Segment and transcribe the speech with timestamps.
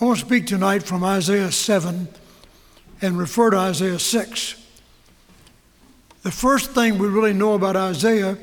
[0.00, 2.08] I want to speak tonight from Isaiah 7
[3.02, 4.54] and refer to Isaiah 6.
[6.22, 8.38] The first thing we really know about Isaiah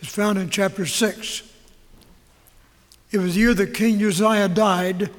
[0.00, 1.42] is found in chapter 6.
[3.10, 5.10] It was the year that King Uzziah died,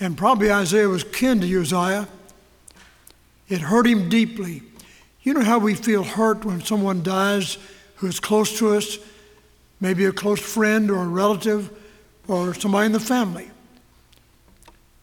[0.00, 2.08] and probably Isaiah was kin to Uzziah.
[3.48, 4.62] It hurt him deeply.
[5.22, 7.58] You know how we feel hurt when someone dies
[7.96, 8.96] who is close to us,
[9.82, 11.70] maybe a close friend or a relative
[12.26, 13.51] or somebody in the family.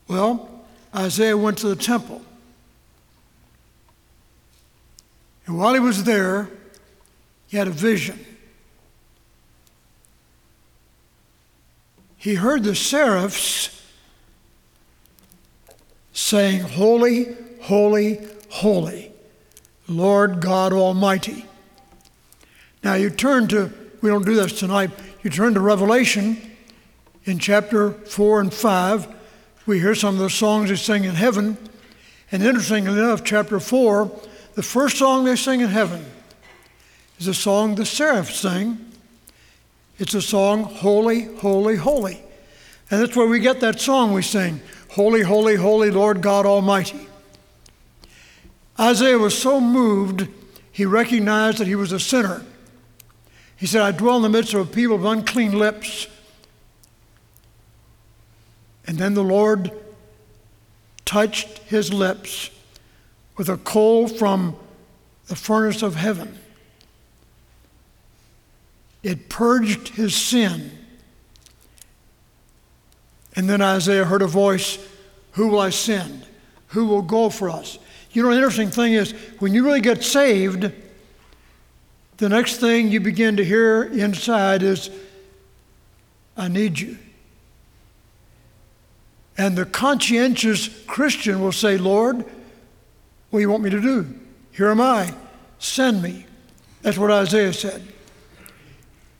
[0.09, 0.49] Well,
[0.93, 2.21] Isaiah went to the temple.
[5.45, 6.49] And while he was there,
[7.47, 8.19] he had a vision.
[12.17, 13.81] He heard the seraphs
[16.11, 17.27] saying, Holy,
[17.61, 19.11] holy, holy,
[19.87, 21.45] Lord God Almighty.
[22.83, 23.71] Now you turn to,
[24.01, 24.89] we don't do this tonight,
[25.21, 26.41] you turn to Revelation
[27.25, 29.18] in chapter 4 and 5
[29.69, 31.55] we hear some of the songs they sing in heaven.
[32.31, 34.11] And interestingly enough, chapter 4,
[34.55, 36.03] the first song they sing in heaven
[37.19, 38.83] is a song the seraphs sing.
[39.99, 42.19] It's a song, Holy, Holy, Holy.
[42.89, 47.07] And that's where we get that song we sing, Holy, Holy, Holy, Lord God Almighty.
[48.79, 50.27] Isaiah was so moved,
[50.71, 52.43] he recognized that he was a sinner.
[53.55, 56.07] He said, I dwell in the midst of a people of unclean lips
[58.89, 59.71] and then the Lord
[61.05, 62.49] touched his lips
[63.37, 64.55] with a coal from
[65.27, 66.39] the furnace of heaven.
[69.03, 70.71] It purged his sin.
[73.35, 74.79] And then Isaiah heard a voice
[75.33, 76.25] Who will I send?
[76.69, 77.77] Who will go for us?
[78.13, 80.71] You know, the interesting thing is, when you really get saved,
[82.17, 84.89] the next thing you begin to hear inside is,
[86.35, 86.97] I need you.
[89.39, 92.17] And the conscientious Christian will say, Lord,
[93.29, 94.05] what do you want me to do?
[94.51, 95.13] Here am I.
[95.59, 96.25] Send me.
[96.81, 97.87] That's what Isaiah said.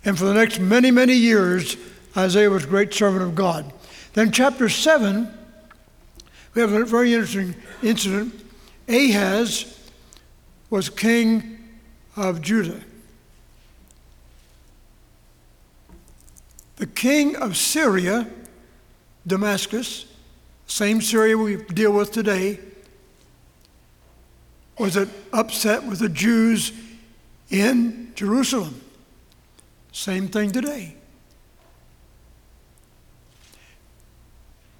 [0.04, 1.78] And for the next many, many years,
[2.18, 3.72] Isaiah was a great servant of God.
[4.12, 5.26] Then, chapter 7,
[6.54, 8.34] we have a very interesting incident.
[8.90, 9.90] Ahaz
[10.70, 11.60] was king
[12.18, 12.82] of Judah.
[16.76, 18.28] The king of Syria,
[19.26, 20.08] Damascus,
[20.70, 22.60] same Syria we deal with today,
[24.78, 26.72] was it upset with the Jews
[27.50, 28.80] in Jerusalem.
[29.92, 30.96] Same thing today.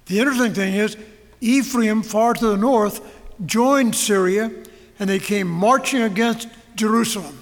[0.06, 0.96] The interesting thing is,
[1.40, 3.00] Ephraim, far to the north,
[3.44, 4.50] joined Syria
[4.98, 7.36] and they came marching against Jerusalem.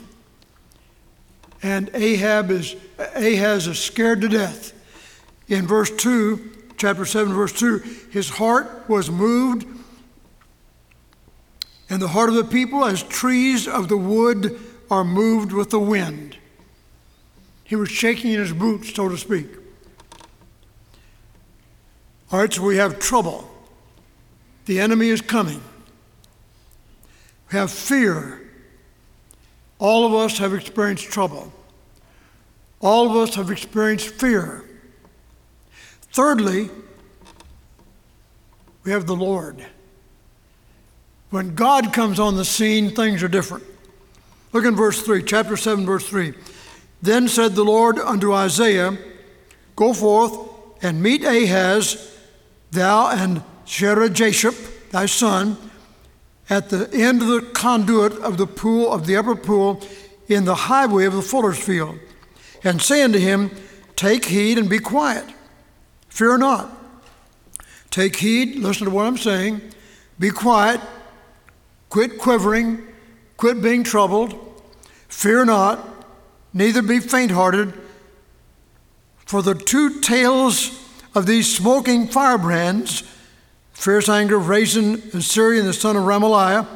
[1.63, 4.73] And Ahab is, Ahaz is scared to death.
[5.49, 7.78] In verse 2, chapter 7, verse 2,
[8.11, 9.66] his heart was moved,
[11.91, 14.59] and the heart of the people, as trees of the wood
[14.91, 16.37] are moved with the wind.
[17.65, 19.49] He was shaking in his boots, so to speak.
[22.31, 23.50] All right, so we have trouble.
[24.67, 25.62] The enemy is coming.
[27.50, 28.43] We have fear.
[29.78, 31.53] All of us have experienced trouble.
[32.81, 34.68] All of us have experienced fear.
[36.13, 36.71] Thirdly,
[38.85, 39.65] we have the Lord.
[41.31, 43.65] When God comes on the scene, things are different.
[44.53, 46.33] Look in verse 3, chapter 7, verse 3.
[47.03, 48.97] Then said the Lord unto Isaiah,
[49.77, 50.37] Go forth
[50.83, 52.17] and meet Ahaz,
[52.71, 55.59] thou and Shear-jashub, thy son,
[56.49, 59.83] at the end of the conduit of the pool of the upper pool
[60.27, 61.99] in the highway of the fuller's field,
[62.65, 63.51] and say unto him,
[63.95, 65.25] Take heed and be quiet.
[66.09, 66.71] Fear not.
[67.91, 69.61] Take heed, listen to what I'm saying.
[70.19, 70.81] Be quiet.
[71.89, 72.87] Quit quivering.
[73.37, 74.49] Quit being troubled.
[75.09, 76.05] Fear not,
[76.53, 77.73] neither be faint hearted.
[79.25, 80.71] For the two tails
[81.15, 83.03] of these smoking firebrands,
[83.73, 86.67] fierce anger of Rezin and Syria and the son of Remaliah,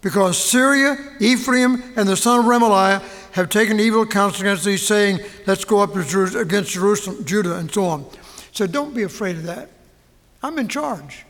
[0.00, 3.00] because Syria, Ephraim, and the son of Remaliah
[3.32, 7.84] have taken evil counsel against thee, saying, Let's go up against Jerusalem, Judah, and so
[7.84, 8.06] on.
[8.52, 9.70] So don't be afraid of that.
[10.42, 11.24] I'm in charge.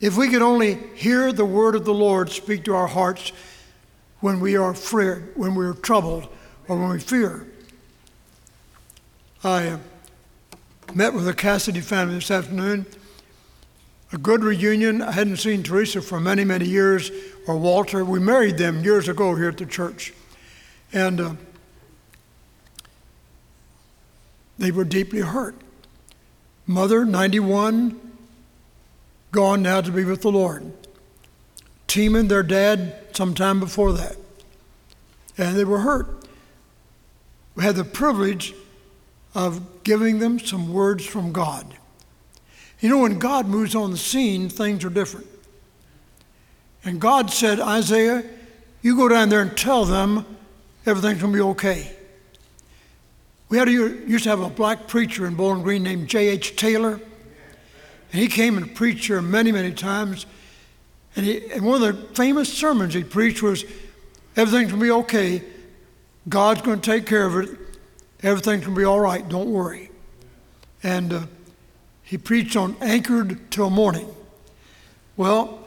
[0.00, 3.32] If we could only hear the word of the Lord speak to our hearts
[4.20, 6.28] when we are afraid, when we're troubled,
[6.68, 7.46] or when we fear.
[9.42, 9.78] I uh,
[10.94, 12.86] met with the Cassidy family this afternoon.
[14.12, 15.02] A good reunion.
[15.02, 17.10] I hadn't seen Teresa for many, many years,
[17.46, 18.04] or Walter.
[18.04, 20.12] We married them years ago here at the church.
[20.92, 21.34] And uh,
[24.60, 25.54] they were deeply hurt.
[26.66, 27.98] Mother, 91,
[29.32, 30.72] gone now to be with the Lord.
[31.88, 34.16] Teeman, their dad, sometime before that.
[35.36, 36.24] And they were hurt.
[37.54, 38.54] We had the privilege
[39.34, 41.74] of giving them some words from God.
[42.80, 45.26] You know, when God moves on the scene, things are different.
[46.84, 48.24] And God said, Isaiah,
[48.82, 50.24] you go down there and tell them
[50.86, 51.96] everything's going to be okay.
[53.50, 56.54] We had a, used to have a black preacher in Bowling Green named J.H.
[56.54, 57.00] Taylor.
[58.12, 60.24] And he came and preached here many, many times.
[61.16, 63.64] And, he, and one of the famous sermons he preached was,
[64.36, 65.42] Everything's going to be okay.
[66.28, 67.58] God's going to take care of it.
[68.22, 69.28] Everything's going to be all right.
[69.28, 69.90] Don't worry.
[70.84, 71.22] And uh,
[72.04, 74.08] he preached on anchored till morning.
[75.16, 75.58] Well,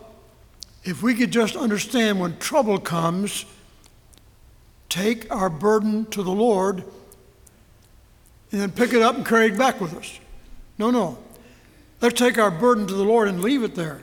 [0.85, 3.45] if we could just understand when trouble comes,
[4.87, 6.85] take our burden to the Lord
[8.53, 10.19] and then pick it up and carry it back with us.
[10.77, 11.17] No, no.
[12.01, 14.01] Let's take our burden to the Lord and leave it there.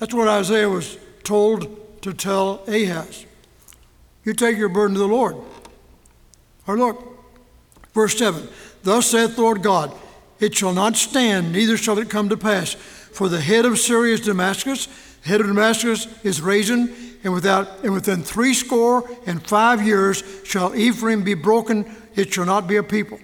[0.00, 3.26] That's what Isaiah was told to tell Ahaz.
[4.24, 5.36] You take your burden to the Lord.
[6.66, 7.00] Or look,
[7.94, 8.48] verse 7
[8.82, 9.92] Thus saith the Lord God,
[10.40, 12.74] it shall not stand, neither shall it come to pass.
[12.74, 14.86] For the head of Syria is Damascus,
[15.22, 16.92] the head of Damascus is Rezin,
[17.22, 21.86] and, without, and within threescore and five years shall Ephraim be broken,
[22.16, 23.20] it shall not be a people.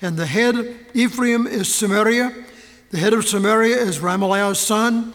[0.00, 2.32] And the head of Ephraim is Samaria,
[2.90, 5.14] the head of Samaria is Remaliah's son.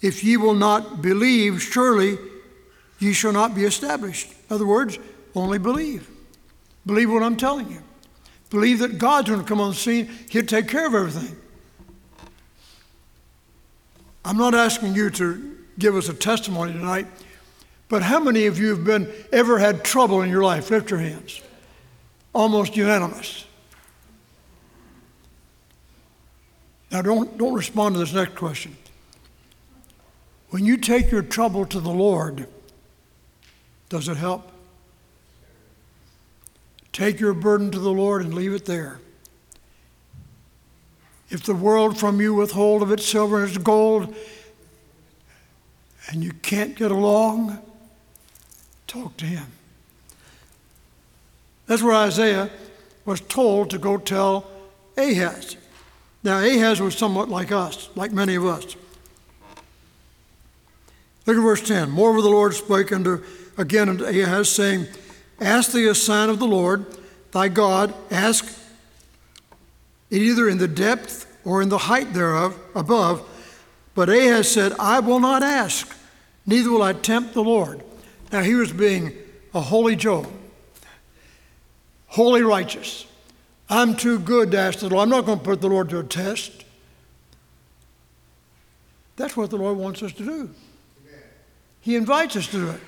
[0.00, 2.16] If ye will not believe, surely
[3.00, 4.30] ye shall not be established.
[4.30, 4.98] In other words,
[5.34, 6.08] only believe.
[6.84, 7.82] Believe what I'm telling you.
[8.50, 11.36] Believe that God's going to come on the scene, He'll take care of everything.
[14.24, 17.06] I'm not asking you to give us a testimony tonight,
[17.88, 20.70] but how many of you have been ever had trouble in your life?
[20.70, 21.42] Lift your hands.
[22.32, 23.45] Almost unanimous.
[26.90, 28.76] Now don't, don't respond to this next question.
[30.50, 32.46] When you take your trouble to the Lord,
[33.88, 34.50] does it help?
[36.92, 39.00] Take your burden to the Lord and leave it there.
[41.28, 44.14] If the world from you withhold of its silver and its gold,
[46.08, 47.58] and you can't get along,
[48.86, 49.46] talk to him.
[51.66, 52.48] That's where Isaiah
[53.04, 54.48] was told to go tell
[54.96, 55.56] Ahaz.
[56.22, 58.76] Now, Ahaz was somewhat like us, like many of us.
[61.26, 61.90] Look at verse 10.
[61.90, 63.22] Moreover, the Lord spake unto
[63.58, 64.86] again unto Ahaz, saying,
[65.40, 66.86] Ask thee a sign of the Lord
[67.32, 68.46] thy God, ask
[70.10, 73.28] it either in the depth or in the height thereof, above.
[73.94, 75.94] But Ahaz said, I will not ask,
[76.46, 77.82] neither will I tempt the Lord.
[78.32, 79.12] Now he was being
[79.52, 80.26] a holy Job,
[82.06, 83.06] holy righteous.
[83.68, 85.02] I'm too good to ask the Lord.
[85.02, 86.64] I'm not going to put the Lord to a test.
[89.16, 90.50] That's what the Lord wants us to do.
[91.80, 92.80] He invites us to do it.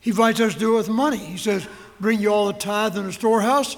[0.00, 1.16] He invites us to do it with money.
[1.16, 1.66] He says,
[2.00, 3.76] Bring you all the tithe in the storehouse,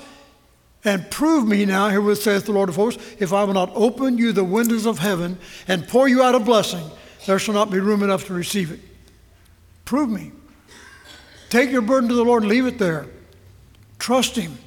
[0.85, 4.17] and prove me now, herewith saith the Lord of hosts, if I will not open
[4.17, 5.39] you the windows of heaven
[5.69, 6.85] and pour you out a blessing,
[7.27, 8.81] there shall not be room enough to receive it.
[9.85, 10.33] Prove me.
[11.51, 13.07] Take your burden to the Lord and leave it there.
[13.99, 14.59] Trust Him.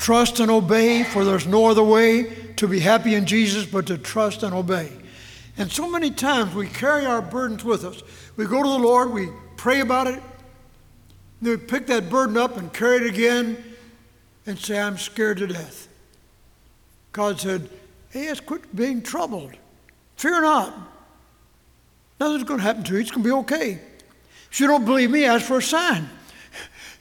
[0.00, 2.22] Trust and obey, for there's no other way
[2.56, 4.90] to be happy in Jesus but to trust and obey.
[5.58, 8.02] And so many times we carry our burdens with us.
[8.34, 9.28] We go to the Lord, we
[9.58, 10.22] pray about it,
[11.42, 13.62] then we pick that burden up and carry it again
[14.46, 15.86] and say, I'm scared to death.
[17.12, 17.68] God said,
[18.08, 19.52] Hey, it's quit being troubled.
[20.16, 20.72] Fear not.
[22.18, 23.00] Nothing's going to happen to you.
[23.00, 23.78] It's going to be okay.
[24.50, 26.08] If you don't believe me, ask for a sign.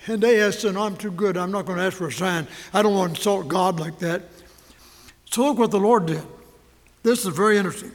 [0.10, 1.38] And they asked, and I'm too good.
[1.38, 2.48] I'm not going to ask for a sign.
[2.74, 4.24] I don't want to insult God like that.
[5.30, 6.24] So look what the Lord did.
[7.04, 7.92] This is very interesting.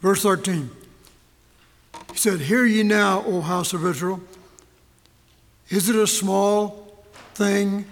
[0.00, 0.68] Verse 13.
[2.10, 4.20] He said, Hear ye now, O house of Israel.
[5.68, 7.04] Is it a small
[7.34, 7.84] thing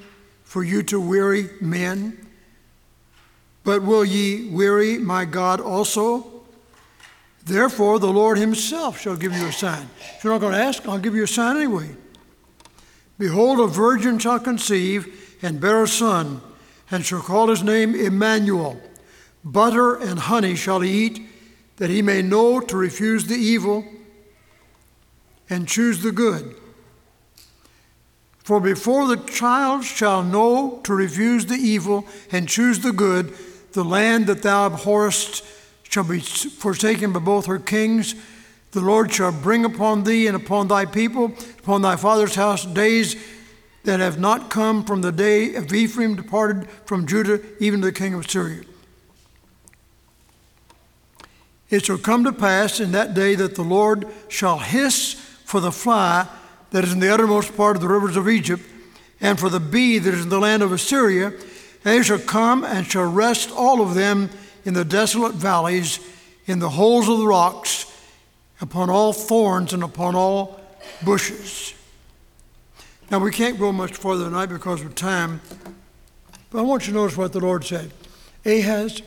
[0.43, 2.27] for you to weary men?
[3.63, 6.30] But will ye weary my God also?
[7.51, 9.89] Therefore, the Lord Himself shall give you a sign.
[10.17, 11.89] If you're not going to ask, I'll give you a sign anyway.
[13.19, 16.43] Behold, a virgin shall conceive and bear a son,
[16.93, 18.81] and shall call his name Emmanuel.
[19.45, 21.23] Butter and honey shall he eat,
[21.79, 23.85] that he may know to refuse the evil
[25.49, 26.55] and choose the good.
[28.39, 33.35] For before the child shall know to refuse the evil and choose the good,
[33.73, 35.45] the land that thou abhorrest
[35.91, 38.15] shall be forsaken by both her kings.
[38.71, 43.17] The Lord shall bring upon thee and upon thy people, upon thy father's house, days
[43.83, 47.93] that have not come from the day of Ephraim departed from Judah, even to the
[47.93, 48.63] king of Syria.
[51.71, 55.73] It shall come to pass in that day that the Lord shall hiss for the
[55.73, 56.29] fly
[56.71, 58.63] that is in the uttermost part of the rivers of Egypt,
[59.21, 61.33] and for the bee that is in the land of Assyria,
[61.83, 64.31] they shall come and shall rest all of them
[64.65, 66.01] in the desolate valleys,
[66.47, 67.87] in the holes of the rocks,
[68.61, 70.61] upon all thorns and upon all
[71.05, 71.75] bushes.
[73.11, 75.41] Now, we can't go much further tonight because of time,
[76.51, 77.91] but I want you to notice what the Lord said.
[78.45, 79.03] Ahaz,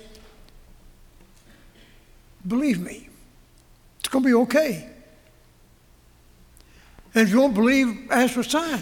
[2.46, 3.10] believe me,
[4.00, 4.90] it's going to be okay.
[7.16, 8.82] And if you don't believe, ask for a sign.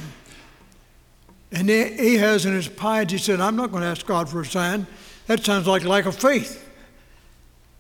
[1.51, 4.88] And Ahaz, in his piety, said, I'm not going to ask God for a sign.
[5.32, 6.70] That sounds like lack of faith.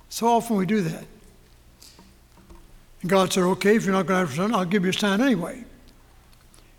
[0.07, 1.03] So often we do that.
[3.01, 4.91] And God said, Okay, if you're not going to for a sign, I'll give you
[4.91, 5.65] a sign anyway.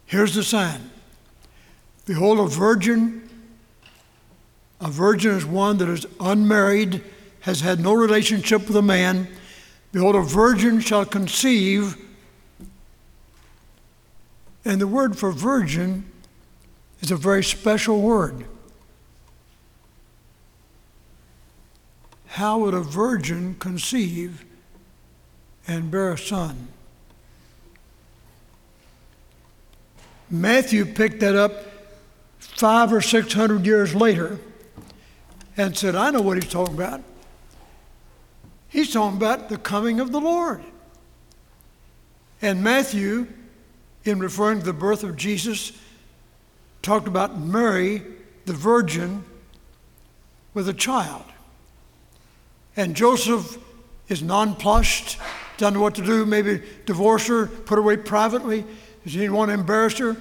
[0.07, 0.91] Here's the sign
[2.07, 3.29] Behold, a virgin.
[4.81, 7.05] A virgin is one that is unmarried,
[7.41, 9.29] has had no relationship with a man.
[9.93, 11.99] Behold, a virgin shall conceive.
[14.65, 16.11] And the word for virgin
[17.03, 18.47] is a very special word.
[22.33, 24.47] How would a virgin conceive
[25.69, 26.69] and bear a son?
[30.31, 31.53] Matthew picked that up
[32.39, 34.39] five or six hundred years later
[35.59, 37.03] and said, I know what he's talking about.
[38.71, 40.65] He's talking about the coming of the Lord.
[42.41, 43.27] And Matthew,
[44.07, 45.73] in referring to the birth of Jesus,
[46.81, 48.03] talked about Mary,
[48.47, 49.23] the virgin,
[50.55, 51.25] with a child.
[52.77, 53.59] And Joseph
[54.09, 55.19] is nonplussed,
[55.59, 58.65] doesn't know what to do, maybe divorce her, put her away privately.
[59.05, 60.17] He didn't want to embarrass her.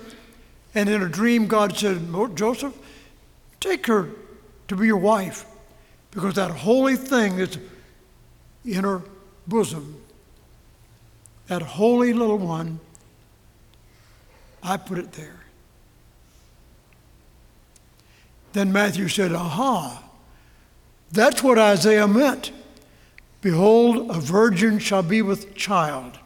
[0.74, 2.02] And in a dream, God said,
[2.36, 2.78] Joseph,
[3.60, 4.10] take her
[4.68, 5.46] to be your wife
[6.12, 7.58] because that holy thing that's
[8.66, 9.02] in her
[9.48, 10.02] bosom,
[11.48, 12.80] that holy little one,
[14.64, 15.40] I put it there.
[18.54, 20.04] Then Matthew said, Aha,
[21.12, 22.52] that's what Isaiah meant.
[23.42, 26.20] Behold, a virgin shall be with child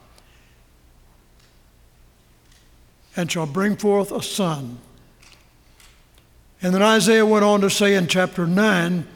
[3.15, 4.77] and shall bring forth a son.
[6.61, 9.07] And then Isaiah went on to say in chapter 9,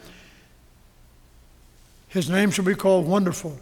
[2.08, 3.58] his name shall be called Wonderful,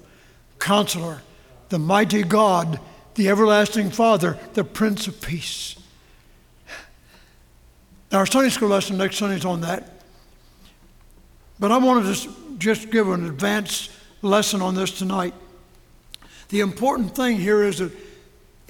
[0.58, 1.22] Counselor,
[1.68, 2.80] the Mighty God,
[3.14, 5.76] the Everlasting Father, the Prince of Peace.
[8.10, 9.97] Now, our Sunday school lesson next Sunday is on that.
[11.60, 13.90] But I wanted to just give an advanced
[14.22, 15.34] lesson on this tonight.
[16.48, 17.92] The important thing here is that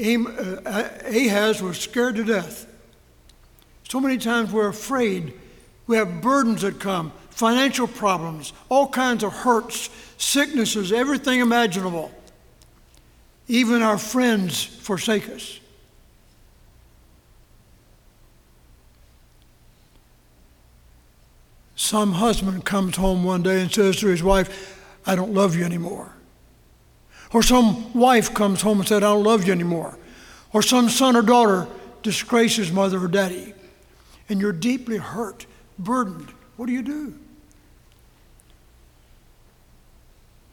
[0.01, 2.67] uh, Ahaz was scared to death.
[3.89, 5.33] So many times we're afraid.
[5.87, 12.11] We have burdens that come, financial problems, all kinds of hurts, sicknesses, everything imaginable.
[13.47, 15.61] Even our friends forsake us.
[21.79, 25.65] Some husband comes home one day and says to his wife, I don't love you
[25.65, 26.13] anymore.
[27.33, 29.97] Or some wife comes home and said, I don't love you anymore.
[30.53, 31.69] Or some son or daughter
[32.03, 33.55] disgraces mother or daddy.
[34.29, 35.47] And you're deeply hurt,
[35.79, 36.31] burdened.
[36.57, 37.17] What do you do?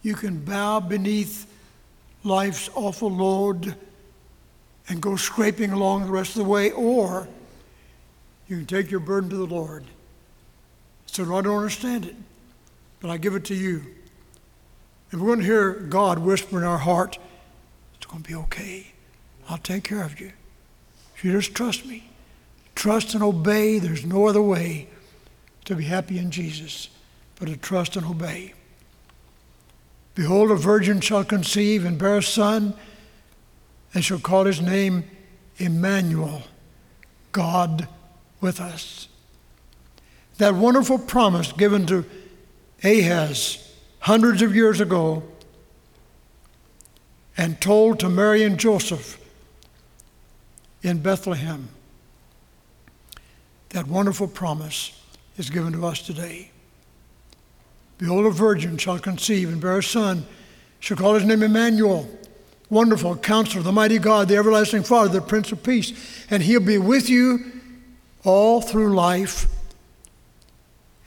[0.03, 1.51] You can bow beneath
[2.23, 3.75] life's awful load
[4.87, 7.27] and go scraping along the rest of the way, or
[8.47, 9.85] you can take your burden to the Lord
[11.15, 12.15] said, I don't understand it,
[12.99, 13.83] but I give it to you.
[15.11, 17.17] If we're going to hear God whisper in our heart,
[17.95, 18.87] it's going to be okay.
[19.47, 20.33] I'll take care of you.
[21.15, 22.09] If you just trust me,
[22.75, 24.89] trust and obey, there's no other way
[25.63, 26.89] to be happy in Jesus
[27.39, 28.53] but to trust and obey.
[30.15, 32.73] Behold, a virgin shall conceive and bear a son,
[33.93, 35.05] and shall call his name
[35.57, 36.43] Emmanuel,
[37.31, 37.87] God
[38.41, 39.07] with us.
[40.37, 42.05] That wonderful promise given to
[42.83, 45.23] Ahaz hundreds of years ago
[47.37, 49.19] and told to Mary and Joseph
[50.81, 51.69] in Bethlehem.
[53.69, 55.01] That wonderful promise
[55.37, 56.51] is given to us today.
[57.97, 60.25] Behold, a virgin shall conceive and bear a son,
[60.79, 62.09] shall call his name Emmanuel.
[62.69, 65.93] Wonderful counselor, the mighty God, the everlasting Father, the Prince of Peace.
[66.29, 67.51] And he'll be with you
[68.23, 69.47] all through life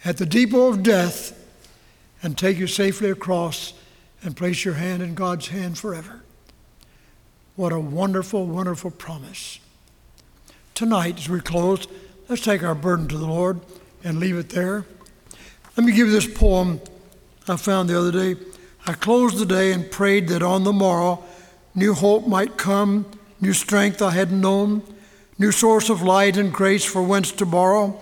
[0.05, 1.33] at the depot of death
[2.23, 3.75] and take you safely across
[4.23, 6.23] and place your hand in God's hand forever.
[7.57, 9.59] What a wonderful, wonderful promise.
[10.75, 11.89] tonight as we close,
[12.29, 13.61] let's take our burden to the Lord
[14.05, 14.85] and leave it there.
[15.77, 16.81] Let me give you this poem
[17.49, 18.41] I found the other day.
[18.87, 21.25] I closed the day and prayed that on the morrow
[21.75, 23.07] new hope might come,
[23.41, 24.83] new strength I hadn't known,
[25.37, 28.01] new source of light and grace for whence to borrow,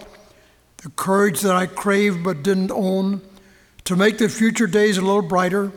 [0.82, 3.22] the courage that I craved but didn't own,
[3.84, 5.72] to make the future days a little brighter,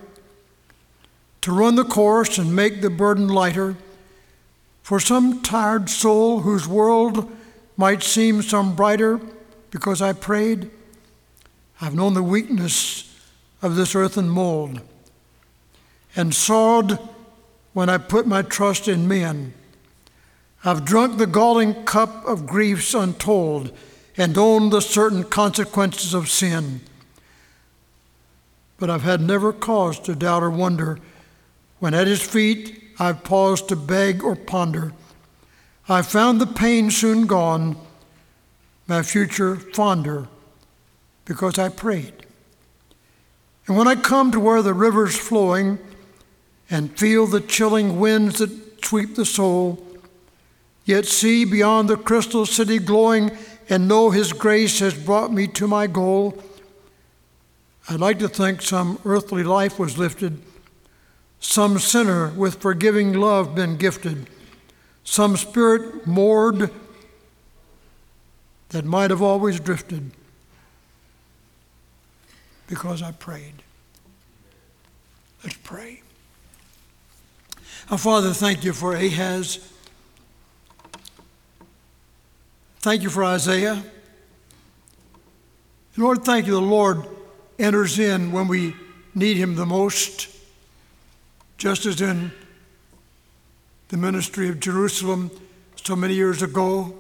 [1.41, 3.75] to run the course and make the burden lighter,
[4.81, 7.31] for some tired soul whose world
[7.77, 9.21] might seem some brighter
[9.71, 10.69] because I prayed.
[11.79, 13.05] I've known the weakness
[13.61, 14.81] of this earthen mold
[16.15, 16.97] and sorrowed
[17.73, 19.53] when I put my trust in men.
[20.65, 23.71] I've drunk the galling cup of griefs untold
[24.19, 26.81] and own the certain consequences of sin.
[28.77, 30.99] But I've had never cause to doubt or wonder
[31.79, 34.91] when at his feet I've paused to beg or ponder.
[35.87, 37.77] I've found the pain soon gone,
[38.87, 40.27] my future fonder,
[41.23, 42.13] because I prayed.
[43.67, 45.79] And when I come to where the river's flowing
[46.69, 49.81] and feel the chilling winds that sweep the soul,
[50.83, 53.31] yet see beyond the crystal city glowing
[53.69, 56.37] and know His grace has brought me to my goal,
[57.87, 60.41] I'd like to think some earthly life was lifted,
[61.39, 64.27] some sinner with forgiving love been gifted,
[65.03, 66.71] some spirit moored
[68.69, 70.11] that might have always drifted
[72.67, 73.63] because I prayed.
[75.43, 76.01] Let's pray.
[77.89, 79.59] Our Father, thank you for Ahaz.
[82.81, 83.83] Thank you for Isaiah.
[85.97, 86.53] Lord, thank you.
[86.53, 87.05] The Lord
[87.57, 88.73] enters in when we
[89.13, 90.29] need him the most,
[91.57, 92.31] just as in
[93.89, 95.29] the ministry of Jerusalem
[95.75, 96.93] so many years ago,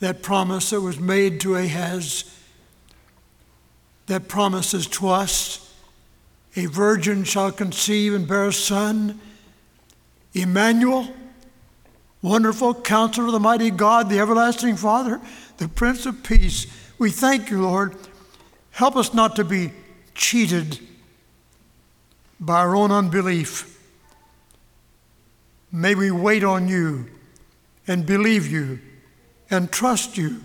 [0.00, 2.30] that promise that was made to Ahaz
[4.06, 5.74] that promises to us
[6.56, 9.18] a virgin shall conceive and bear a son.
[10.34, 11.08] Emmanuel,
[12.24, 15.20] wonderful counselor, of the mighty God, the everlasting Father,
[15.58, 16.66] the Prince of Peace.
[16.98, 17.96] We thank you, Lord.
[18.70, 19.72] Help us not to be
[20.14, 20.80] cheated
[22.40, 23.78] by our own unbelief.
[25.70, 27.10] May we wait on you
[27.86, 28.78] and believe you
[29.50, 30.42] and trust you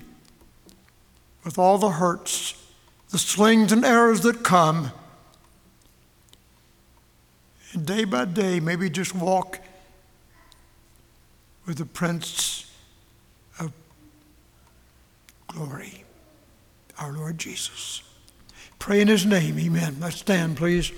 [1.45, 2.55] with all the hurts
[3.11, 4.91] the slings and arrows that come.
[7.73, 9.59] And day by day, maybe just walk
[11.69, 12.65] with the Prince
[13.59, 13.71] of
[15.45, 16.03] Glory,
[16.97, 18.01] our Lord Jesus.
[18.79, 19.97] Pray in His name, amen.
[19.99, 20.91] Let's stand, please.